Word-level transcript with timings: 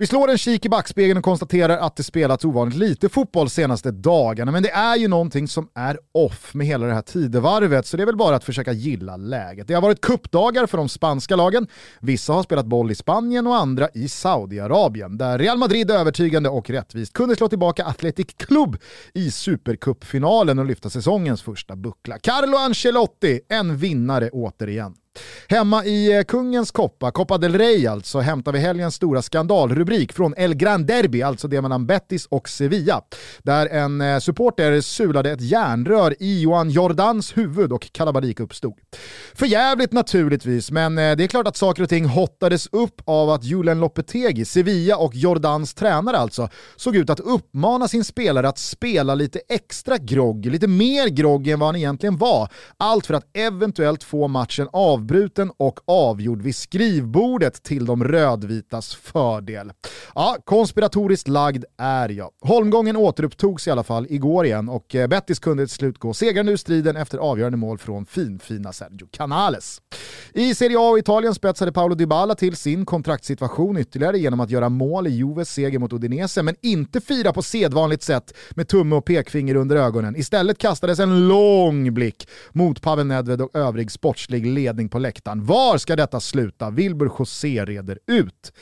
Vi 0.00 0.06
slår 0.06 0.30
en 0.30 0.38
kik 0.38 0.66
i 0.66 0.68
backspegeln 0.68 1.18
och 1.18 1.24
konstaterar 1.24 1.78
att 1.78 1.96
det 1.96 2.02
spelats 2.02 2.44
ovanligt 2.44 2.78
lite 2.78 3.08
fotboll 3.08 3.50
senaste 3.50 3.90
dagarna, 3.90 4.52
men 4.52 4.62
det 4.62 4.70
är 4.70 4.96
ju 4.96 5.08
någonting 5.08 5.48
som 5.48 5.68
är 5.74 5.98
off 6.12 6.54
med 6.54 6.66
hela 6.66 6.86
det 6.86 6.94
här 6.94 7.02
tidevarvet, 7.02 7.86
så 7.86 7.96
det 7.96 8.02
är 8.02 8.06
väl 8.06 8.16
bara 8.16 8.36
att 8.36 8.44
försöka 8.44 8.72
gilla 8.72 9.16
läget. 9.16 9.68
Det 9.68 9.74
har 9.74 9.82
varit 9.82 10.00
kuppdagar 10.00 10.66
för 10.66 10.78
de 10.78 10.88
spanska 10.88 11.36
lagen, 11.36 11.66
vissa 12.00 12.32
har 12.32 12.42
spelat 12.42 12.66
boll 12.66 12.90
i 12.90 12.94
Spanien 12.94 13.46
och 13.46 13.56
andra 13.56 13.88
i 13.94 14.08
Saudiarabien, 14.08 15.18
där 15.18 15.38
Real 15.38 15.58
Madrid 15.58 15.90
övertygande 15.90 16.48
och 16.48 16.70
rättvist 16.70 17.12
kunde 17.12 17.36
slå 17.36 17.48
tillbaka 17.48 17.84
Athletic 17.84 18.34
Club 18.36 18.76
i 19.14 19.30
Supercupfinalen 19.30 20.58
och 20.58 20.66
lyfta 20.66 20.90
säsongens 20.90 21.42
första 21.42 21.76
buckla. 21.76 22.18
Carlo 22.18 22.56
Ancelotti, 22.56 23.40
en 23.48 23.76
vinnare 23.76 24.30
återigen. 24.30 24.94
Hemma 25.48 25.84
i 25.84 26.16
eh, 26.16 26.22
kungens 26.22 26.70
koppa, 26.70 27.10
Copa 27.10 27.38
del 27.38 27.58
Rey 27.58 27.86
alltså, 27.86 28.20
hämtar 28.20 28.52
vi 28.52 28.58
helgens 28.58 28.94
stora 28.94 29.22
skandalrubrik 29.22 30.12
från 30.12 30.34
El 30.36 30.54
Gran 30.54 30.86
Derby, 30.86 31.22
alltså 31.22 31.48
det 31.48 31.62
mellan 31.62 31.86
Betis 31.86 32.26
och 32.26 32.48
Sevilla. 32.48 33.02
Där 33.42 33.66
en 33.66 34.00
eh, 34.00 34.18
supporter 34.18 34.80
sulade 34.80 35.30
ett 35.30 35.40
järnrör 35.40 36.14
i 36.20 36.40
Johan 36.40 36.70
Jordans 36.70 37.36
huvud 37.36 37.72
och 37.72 37.92
kalabalik 37.92 38.40
uppstod. 38.40 38.74
För 39.34 39.46
jävligt 39.46 39.92
naturligtvis, 39.92 40.70
men 40.70 40.98
eh, 40.98 41.16
det 41.16 41.24
är 41.24 41.28
klart 41.28 41.46
att 41.46 41.56
saker 41.56 41.82
och 41.82 41.88
ting 41.88 42.04
hottades 42.04 42.66
upp 42.72 43.02
av 43.04 43.30
att 43.30 43.44
Julen 43.44 43.80
Lopetegi, 43.80 44.44
Sevilla 44.44 44.96
och 44.96 45.14
Jordans 45.14 45.74
tränare 45.74 46.16
alltså, 46.16 46.48
såg 46.76 46.96
ut 46.96 47.10
att 47.10 47.20
uppmana 47.20 47.88
sin 47.88 48.04
spelare 48.04 48.48
att 48.48 48.58
spela 48.58 49.14
lite 49.14 49.40
extra 49.48 49.98
grogg, 49.98 50.46
lite 50.46 50.66
mer 50.66 51.08
grogg 51.08 51.48
än 51.48 51.58
vad 51.58 51.68
han 51.68 51.76
egentligen 51.76 52.16
var. 52.16 52.48
Allt 52.76 53.06
för 53.06 53.14
att 53.14 53.36
eventuellt 53.36 54.04
få 54.04 54.28
matchen 54.28 54.68
avbruten 54.72 55.09
avbruten 55.10 55.52
och 55.56 55.80
avgjord 55.86 56.42
vid 56.42 56.56
skrivbordet 56.56 57.62
till 57.62 57.86
de 57.86 58.04
rödvitas 58.04 58.94
fördel. 58.94 59.72
Ja, 60.14 60.36
konspiratoriskt 60.44 61.28
lagd 61.28 61.64
är 61.78 62.08
jag. 62.08 62.30
Holmgången 62.40 62.96
återupptogs 62.96 63.68
i 63.68 63.70
alla 63.70 63.82
fall 63.82 64.06
igår 64.10 64.46
igen 64.46 64.68
och 64.68 64.94
eh, 64.94 65.06
Bettis 65.06 65.38
kunde 65.38 65.66
till 65.66 65.74
slut 65.74 65.98
gå 65.98 66.14
segrande 66.14 66.52
ur 66.52 66.56
striden 66.56 66.96
efter 66.96 67.18
avgörande 67.18 67.58
mål 67.58 67.78
från 67.78 68.06
finfina 68.06 68.72
Sergio 68.72 69.08
Canales. 69.10 69.80
I 70.34 70.54
Serie 70.54 70.78
A 70.78 70.90
och 70.90 70.98
Italien 70.98 71.34
spetsade 71.34 71.72
Paolo 71.72 71.94
Dybala 71.94 72.34
till 72.34 72.56
sin 72.56 72.86
kontraktssituation 72.86 73.78
ytterligare 73.78 74.18
genom 74.18 74.40
att 74.40 74.50
göra 74.50 74.68
mål 74.68 75.06
i 75.06 75.10
Juves 75.10 75.50
seger 75.50 75.78
mot 75.78 75.92
Udinese, 75.92 76.42
men 76.42 76.56
inte 76.62 77.00
fira 77.00 77.32
på 77.32 77.42
sedvanligt 77.42 78.02
sätt 78.02 78.34
med 78.50 78.68
tumme 78.68 78.96
och 78.96 79.04
pekfinger 79.04 79.54
under 79.54 79.76
ögonen. 79.76 80.16
Istället 80.16 80.58
kastades 80.58 80.98
en 80.98 81.28
lång 81.28 81.94
blick 81.94 82.28
mot 82.52 82.82
Pavel 82.82 83.06
Nedved 83.06 83.40
och 83.40 83.56
övrig 83.56 83.90
sportslig 83.90 84.46
ledning 84.46 84.88
på 84.90 84.98
läktaren. 84.98 85.44
Var 85.44 85.78
ska 85.78 85.96
detta 85.96 86.20
sluta? 86.20 86.70
Wilbur 86.70 87.10
José 87.18 87.64
reder 87.64 87.98
ut. 88.06 88.52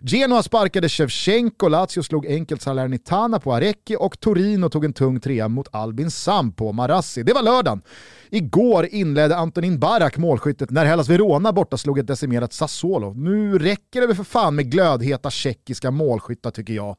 Genoa 0.00 0.42
sparkade 0.42 0.88
Shevchenko, 0.88 1.68
Lazio 1.68 2.02
slog 2.02 2.26
enkelt 2.26 2.62
Salernitana 2.62 3.40
på 3.40 3.54
Arecchi 3.54 3.96
och 3.98 4.20
Torino 4.20 4.68
tog 4.68 4.84
en 4.84 4.92
tung 4.92 5.20
trea 5.20 5.48
mot 5.48 5.68
Albin 5.72 6.10
Sam 6.10 6.52
på 6.52 6.72
Marassi. 6.72 7.22
Det 7.22 7.32
var 7.32 7.42
lördagen. 7.42 7.82
Igår 8.30 8.86
inledde 8.86 9.36
Antonin 9.36 9.78
Barak 9.78 10.16
målskyttet 10.16 10.70
när 10.70 10.84
Hellas 10.84 11.08
Verona 11.08 11.52
borta 11.52 11.76
slog 11.76 11.98
ett 11.98 12.06
decimerat 12.06 12.52
Sassuolo. 12.52 13.14
Nu 13.14 13.58
räcker 13.58 14.00
det 14.00 14.06
väl 14.06 14.16
för 14.16 14.24
fan 14.24 14.54
med 14.54 14.70
glödheta 14.70 15.30
tjeckiska 15.30 15.90
målskyttar 15.90 16.50
tycker 16.50 16.72
jag. 16.72 16.96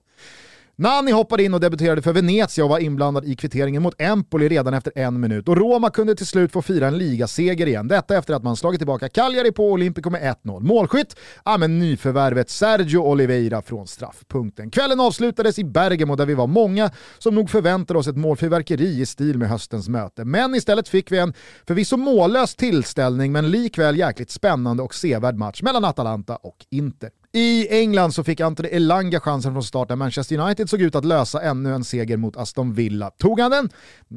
Nani 0.80 1.12
hoppade 1.12 1.44
in 1.44 1.54
och 1.54 1.60
debuterade 1.60 2.02
för 2.02 2.14
Venezia 2.14 2.64
och 2.64 2.70
var 2.70 2.80
inblandad 2.80 3.26
i 3.26 3.36
kvitteringen 3.36 3.82
mot 3.82 4.02
Empoli 4.02 4.50
redan 4.50 4.74
efter 4.74 4.94
en 4.96 5.20
minut. 5.20 5.48
Och 5.48 5.58
Roma 5.58 5.90
kunde 5.90 6.16
till 6.16 6.28
slut 6.28 6.52
få 6.52 6.62
fira 6.62 6.88
en 6.88 6.98
ligaseger 6.98 7.68
igen. 7.68 7.88
Detta 7.88 8.18
efter 8.18 8.34
att 8.34 8.44
man 8.44 8.56
slagit 8.56 8.80
tillbaka 8.80 9.10
Cagliari 9.10 9.52
på 9.52 9.72
Olympico 9.72 10.10
med 10.10 10.36
1-0. 10.44 10.60
Målskytt? 10.60 11.16
Ja 11.46 11.58
men 11.58 11.80
nyförvärvet 11.80 12.50
Sergio 12.50 12.98
Oliveira 12.98 13.62
från 13.62 13.88
straffpunkten. 13.88 14.72
Kvällen 14.72 15.00
avslutades 15.00 15.60
i 15.60 15.64
Bergamo 15.64 16.16
där 16.16 16.26
vi 16.26 16.34
var 16.34 16.48
många 16.48 16.92
som 17.18 17.36
nog 17.36 17.50
förväntade 17.50 18.00
oss 18.00 18.08
ett 18.08 18.18
målfyrverkeri 18.18 19.02
i 19.02 19.06
stil 19.06 19.38
med 19.38 19.50
höstens 19.50 19.90
möte. 19.90 20.26
Men 20.26 20.56
istället 20.56 20.88
fick 20.88 21.12
vi 21.12 21.18
en 21.18 21.34
förvisso 21.68 21.98
mållös 21.98 22.56
tillställning 22.56 23.32
men 23.32 23.52
likväl 23.52 23.98
jäkligt 23.98 24.32
spännande 24.32 24.84
och 24.84 24.96
sevärd 24.96 25.36
match 25.36 25.62
mellan 25.62 25.86
Atalanta 25.86 26.36
och 26.36 26.66
Inter. 26.72 27.10
I 27.34 27.68
England 27.82 28.12
så 28.12 28.24
fick 28.24 28.40
Anthony 28.40 28.70
Elanga 28.70 29.20
chansen 29.20 29.54
från 29.54 29.64
start 29.64 29.90
när 29.90 29.96
Manchester 29.96 30.40
United 30.40 30.70
såg 30.70 30.82
ut 30.82 30.96
att 30.96 31.06
lösa 31.06 31.42
ännu 31.42 31.74
en 31.74 31.84
seger 31.84 32.18
mot 32.18 32.38
Aston 32.38 32.74
Villa. 32.74 33.10
Tog 33.10 33.40
han 33.40 33.52
den? 33.52 33.70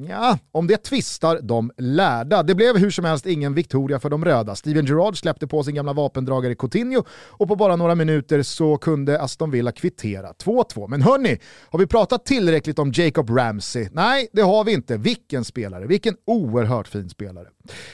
Ja, 0.08 0.38
om 0.52 0.66
det 0.66 0.76
tvistar 0.76 1.40
de 1.42 1.70
lärda. 1.78 2.42
Det 2.42 2.54
blev 2.54 2.76
hur 2.76 2.90
som 2.90 3.04
helst 3.04 3.26
ingen 3.26 3.54
Victoria 3.54 4.00
för 4.00 4.10
de 4.10 4.24
röda. 4.24 4.54
Steven 4.54 4.86
Gerrard 4.86 5.18
släppte 5.18 5.46
på 5.46 5.64
sin 5.64 5.74
gamla 5.74 5.92
vapendragare 5.92 6.54
Coutinho 6.54 7.04
och 7.10 7.48
på 7.48 7.56
bara 7.56 7.76
några 7.76 7.94
minuter 7.94 8.42
så 8.42 8.76
kunde 8.76 9.20
Aston 9.20 9.50
Villa 9.50 9.72
kvittera 9.72 10.32
2-2. 10.32 10.88
Men 10.88 11.02
hörni, 11.02 11.38
har 11.70 11.78
vi 11.78 11.86
pratat 11.86 12.26
tillräckligt 12.26 12.78
om 12.78 12.92
Jacob 12.94 13.30
Ramsey? 13.30 13.88
Nej, 13.92 14.28
det 14.32 14.42
har 14.42 14.64
vi 14.64 14.72
inte. 14.72 14.96
Vilken 14.96 15.44
spelare, 15.44 15.86
vilken 15.86 16.16
oerhört 16.26 16.88
fin 16.88 17.08
spelare. 17.08 17.46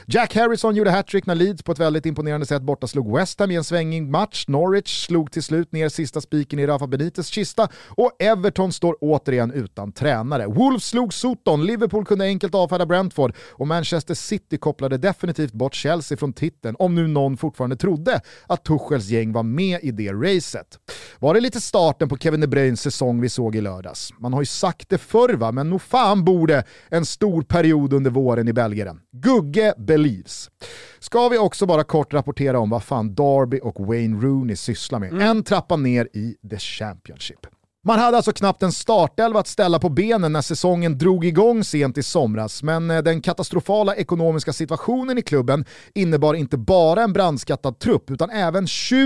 Jack 0.07 0.35
Harrison 0.35 0.75
gjorde 0.75 0.91
hattrick 0.91 1.27
när 1.27 1.35
Leeds 1.35 1.63
på 1.63 1.73
ett 1.73 1.79
väldigt 1.79 2.07
imponerande 2.07 2.47
sätt 2.47 2.63
borta 2.63 2.87
slog 2.87 3.17
West 3.17 3.41
Ham 3.41 3.51
i 3.51 3.57
en 3.57 3.65
svängig 3.65 4.09
match. 4.09 4.45
Norwich 4.49 5.07
slog 5.07 5.33
till 5.33 5.43
slut 5.43 5.73
ner 5.73 5.89
sista 5.89 6.21
spiken 6.21 6.59
i 6.59 6.67
Rafa 6.67 6.87
Benites 6.87 7.27
kista 7.27 7.69
och 7.89 8.23
Everton 8.23 8.73
står 8.73 8.97
återigen 9.01 9.53
utan 9.53 9.93
tränare. 9.93 10.47
Wolves 10.47 10.85
slog 10.85 11.15
Soton, 11.15 11.67
Liverpool 11.67 12.05
kunde 12.05 12.25
enkelt 12.25 12.55
avfärda 12.55 12.87
Brentford 12.87 13.35
och 13.51 13.67
Manchester 13.67 14.15
City 14.15 14.59
kopplade 14.59 14.99
definitivt 14.99 15.53
bort 15.53 15.75
Chelsea 15.75 16.19
från 16.19 16.33
titeln, 16.33 16.77
om 16.79 16.95
nu 16.95 17.07
någon 17.07 17.37
fortfarande 17.37 17.77
trodde 17.77 18.21
att 18.47 18.65
Tuchels 18.65 19.09
gäng 19.09 19.33
var 19.33 19.43
med 19.43 19.81
i 19.83 19.91
det 19.91 20.13
racet. 20.13 20.79
Var 21.19 21.35
det 21.35 21.41
lite 21.41 21.61
starten 21.61 22.09
på 22.09 22.17
Kevin 22.17 22.41
De 22.41 22.47
Bruynes 22.47 22.81
säsong 22.81 23.21
vi 23.21 23.29
såg 23.29 23.57
i 23.57 23.61
lördags? 23.61 24.13
Man 24.19 24.33
har 24.33 24.43
ju 24.43 24.47
sagt 24.47 24.89
det 24.89 24.99
förr 24.99 25.35
va, 25.35 25.53
men 25.53 25.71
nog 25.71 25.83
fan 25.83 26.25
borde 26.25 26.65
en 26.89 27.07
stor 27.07 27.43
period 27.43 27.93
under 27.93 28.11
våren 28.11 28.49
i 28.49 28.53
Belgien. 28.53 29.01
Gugge 29.13 29.58
believes. 29.77 30.51
Ska 30.99 31.29
vi 31.29 31.39
också 31.39 31.67
bara 31.67 31.85
kort 31.85 32.15
rapportera 32.15 32.59
om 32.59 32.71
vad 32.71 32.83
fan 32.83 33.15
Darby 33.15 33.61
och 33.63 33.87
Wayne 33.87 34.21
Rooney 34.21 34.57
sysslar 34.57 34.99
med. 34.99 35.13
Mm. 35.13 35.23
En 35.23 35.45
trappa 35.45 35.77
ner 35.77 36.09
i 36.13 36.37
The 36.51 36.59
Championship. 36.59 37.47
Man 37.85 37.99
hade 37.99 38.17
alltså 38.17 38.33
knappt 38.33 38.63
en 38.63 38.73
startelva 38.73 39.41
att 39.41 39.47
ställa 39.47 39.79
på 39.79 39.89
benen 39.89 40.33
när 40.33 40.43
säsongen 40.43 40.99
drog 40.99 41.25
igång 41.25 41.65
sent 41.65 41.99
i 41.99 42.03
somras, 42.03 42.63
men 42.63 42.91
eh, 42.91 43.03
den 43.03 43.21
katastrofala 43.21 43.95
ekonomiska 43.95 44.53
situationen 44.53 45.19
i 45.19 45.23
klubben 45.23 45.65
innebar 45.95 46.35
inte 46.35 46.57
bara 46.59 47.03
en 47.03 47.13
brandskattad 47.13 47.79
trupp 47.79 48.11
utan 48.11 48.31
även 48.31 48.67
21 48.67 49.05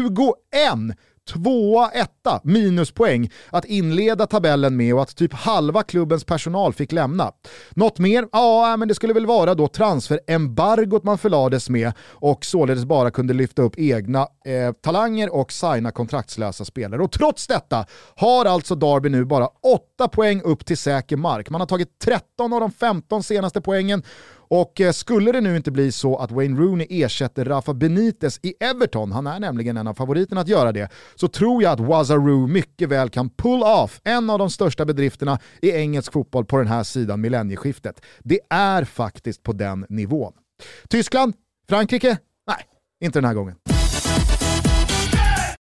tvåa, 1.30 1.90
etta, 1.90 2.40
minuspoäng 2.44 3.30
att 3.50 3.64
inleda 3.64 4.26
tabellen 4.26 4.76
med 4.76 4.94
och 4.94 5.02
att 5.02 5.16
typ 5.16 5.32
halva 5.32 5.82
klubbens 5.82 6.24
personal 6.24 6.72
fick 6.72 6.92
lämna. 6.92 7.32
Något 7.70 7.98
mer? 7.98 8.28
Ja, 8.32 8.72
äh, 8.72 8.76
men 8.76 8.88
det 8.88 8.94
skulle 8.94 9.12
väl 9.12 9.26
vara 9.26 9.54
då 9.54 9.68
transferembargot 9.68 11.04
man 11.04 11.18
förlades 11.18 11.68
med 11.68 11.92
och 12.00 12.44
således 12.44 12.84
bara 12.84 13.10
kunde 13.10 13.34
lyfta 13.34 13.62
upp 13.62 13.74
egna 13.78 14.20
eh, 14.20 14.72
talanger 14.72 15.34
och 15.34 15.52
signa 15.52 15.90
kontraktslösa 15.90 16.64
spelare. 16.64 17.02
Och 17.02 17.12
trots 17.12 17.46
detta 17.46 17.86
har 18.16 18.44
alltså 18.44 18.74
Darby 18.74 19.08
nu 19.08 19.24
bara 19.24 19.46
8 19.46 20.08
poäng 20.08 20.42
upp 20.44 20.66
till 20.66 20.78
säker 20.78 21.16
mark. 21.16 21.50
Man 21.50 21.60
har 21.60 21.68
tagit 21.68 21.98
13 22.04 22.52
av 22.52 22.60
de 22.60 22.72
15 22.72 23.22
senaste 23.22 23.60
poängen 23.60 24.02
och 24.52 24.80
eh, 24.80 24.92
skulle 24.92 25.32
det 25.32 25.40
nu 25.40 25.56
inte 25.56 25.70
bli 25.70 25.92
så 25.92 26.16
att 26.16 26.30
Wayne 26.30 26.60
Rooney 26.60 26.86
ersätter 26.90 27.44
Rafa 27.44 27.74
Benitez 27.74 28.40
i 28.42 28.54
Everton, 28.60 29.12
han 29.12 29.26
är 29.26 29.40
nämligen 29.40 29.76
en 29.76 29.86
av 29.86 29.94
favoriterna 29.94 30.40
att 30.40 30.48
göra 30.48 30.72
det, 30.72 30.88
så 31.14 31.28
tror 31.28 31.62
jag 31.62 31.72
att 31.72 31.80
Wazaroo 31.80 32.46
mycket 32.46 32.88
väl 32.88 33.10
kan 33.10 33.30
pull 33.30 33.62
off 33.62 34.00
en 34.04 34.30
av 34.30 34.38
de 34.38 34.50
största 34.50 34.84
bedrifterna 34.84 35.38
i 35.62 35.70
engelsk 35.70 36.12
fotboll 36.12 36.44
på 36.44 36.58
den 36.58 36.66
här 36.66 36.82
sidan 36.82 37.20
millennieskiftet. 37.20 38.00
Det 38.18 38.40
är 38.50 38.84
faktiskt 38.84 39.42
på 39.42 39.52
den 39.52 39.86
nivån. 39.88 40.32
Tyskland? 40.88 41.34
Frankrike? 41.68 42.18
Nej, 42.46 42.66
inte 43.04 43.18
den 43.18 43.24
här 43.24 43.34
gången. 43.34 43.81